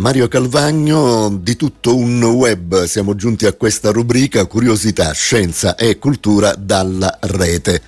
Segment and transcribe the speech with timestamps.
[0.00, 6.54] Mario Calvagno, di tutto un web, siamo giunti a questa rubrica Curiosità, Scienza e Cultura
[6.54, 7.82] dalla rete.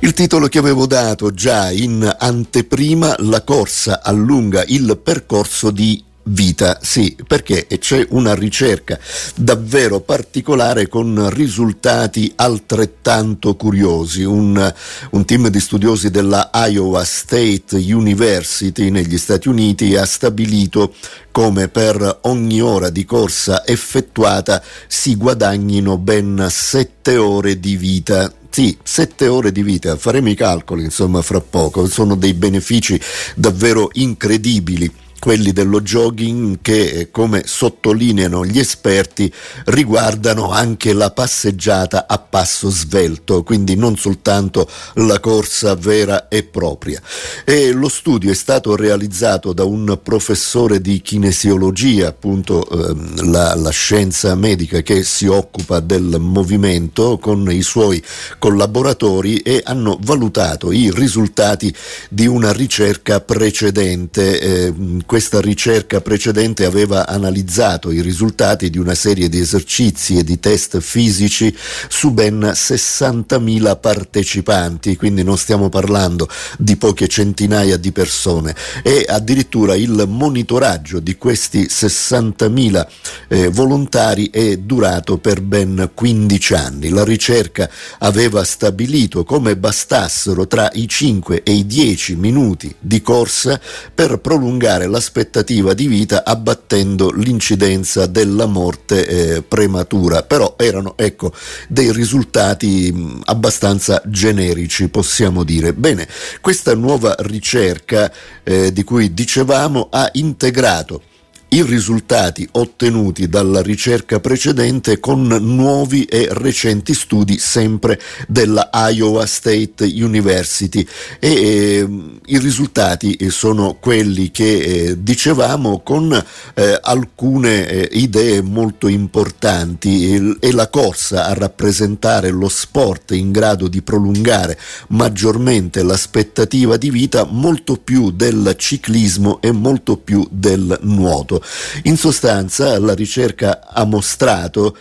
[0.00, 6.78] Il titolo che avevo dato già in anteprima, La corsa allunga il percorso di vita,
[6.82, 8.98] sì, perché c'è una ricerca
[9.34, 14.22] davvero particolare con risultati altrettanto curiosi.
[14.22, 14.74] Un,
[15.10, 20.94] un, team di studiosi della Iowa State University negli Stati Uniti ha stabilito
[21.30, 28.32] come per ogni ora di corsa effettuata si guadagnino ben sette ore di vita.
[28.48, 32.98] Sì, sette ore di vita, faremo i calcoli insomma fra poco, sono dei benefici
[33.34, 39.32] davvero incredibili quelli dello jogging che, eh, come sottolineano gli esperti,
[39.66, 47.00] riguardano anche la passeggiata a passo svelto, quindi non soltanto la corsa vera e propria.
[47.44, 53.70] E lo studio è stato realizzato da un professore di kinesiologia, appunto ehm, la, la
[53.70, 58.02] scienza medica che si occupa del movimento, con i suoi
[58.38, 61.74] collaboratori e hanno valutato i risultati
[62.08, 64.40] di una ricerca precedente.
[64.40, 64.74] Eh,
[65.06, 70.80] questa ricerca precedente aveva analizzato i risultati di una serie di esercizi e di test
[70.80, 71.56] fisici
[71.88, 79.74] su ben 60.000 partecipanti, quindi non stiamo parlando di poche centinaia di persone e addirittura
[79.76, 82.86] il monitoraggio di questi 60.000
[83.28, 86.88] eh, volontari è durato per ben 15 anni.
[86.88, 93.60] La ricerca aveva stabilito come bastassero tra i 5 e i 10 minuti di corsa
[93.94, 101.32] per prolungare l'aspettativa di vita abbattendo l'incidenza della morte eh, prematura, però erano ecco,
[101.68, 105.74] dei risultati mh, abbastanza generici, possiamo dire.
[105.74, 106.08] Bene,
[106.40, 108.10] questa nuova ricerca
[108.42, 111.02] eh, di cui dicevamo ha integrato
[111.48, 119.84] i risultati ottenuti dalla ricerca precedente con nuovi e recenti studi sempre della Iowa State
[119.84, 120.86] University
[121.20, 121.88] e eh,
[122.26, 126.12] i risultati sono quelli che eh, dicevamo con
[126.54, 133.68] eh, alcune eh, idee molto importanti e la corsa a rappresentare lo sport in grado
[133.68, 141.42] di prolungare maggiormente l'aspettativa di vita molto più del ciclismo e molto più del nuoto.
[141.82, 144.76] In sostanza la ricerca ha mostrato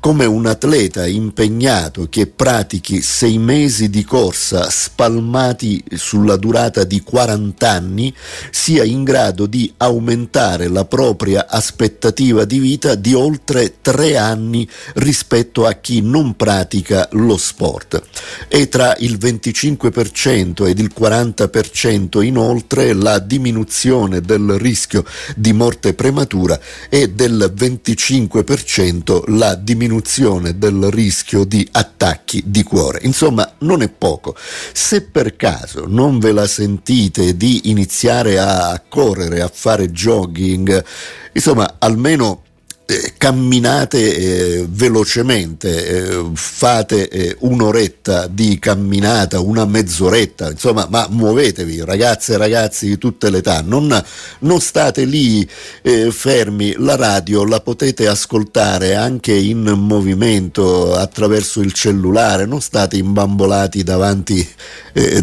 [0.00, 7.68] come un atleta impegnato che pratichi sei mesi di corsa spalmati sulla durata di 40
[7.68, 8.14] anni
[8.50, 15.66] sia in grado di aumentare la propria aspettativa di vita di oltre tre anni rispetto
[15.66, 18.00] a chi non pratica lo sport.
[18.48, 26.58] E tra il 25% ed il 40% inoltre la diminuzione del rischio di morte prematura
[26.88, 33.00] e del 25% la diminuzione diminuzione del rischio di attacchi di cuore.
[33.02, 34.34] Insomma, non è poco.
[34.72, 40.84] Se per caso non ve la sentite di iniziare a correre, a fare jogging,
[41.32, 42.42] insomma, almeno
[42.86, 51.84] eh, camminate eh, velocemente, eh, fate eh, un'oretta di camminata, una mezz'oretta, insomma, ma muovetevi,
[51.84, 54.02] ragazze e ragazzi di tutte le età, non,
[54.40, 55.48] non state lì
[55.82, 62.96] eh, fermi, la radio la potete ascoltare anche in movimento attraverso il cellulare, non state
[62.96, 64.48] imbambolati davanti,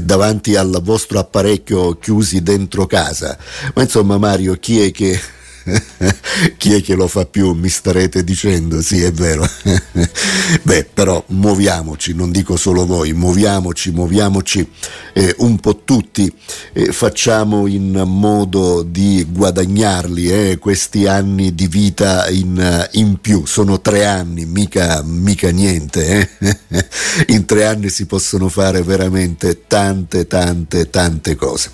[0.01, 3.37] davanti al vostro apparecchio chiusi dentro casa.
[3.73, 5.19] Ma insomma Mario, chi è che
[6.57, 7.53] chi è che lo fa più?
[7.53, 9.47] Mi starete dicendo, sì è vero.
[10.63, 14.67] Beh, però muoviamoci, non dico solo voi, muoviamoci, muoviamoci
[15.13, 16.31] eh, un po' tutti,
[16.73, 23.79] eh, facciamo in modo di guadagnarli eh, questi anni di vita in, in, più, sono
[23.81, 26.29] tre anni, mica, mica niente.
[26.39, 26.85] Eh.
[27.33, 31.71] in tre anni si possono fare veramente tante, tante, tante cose.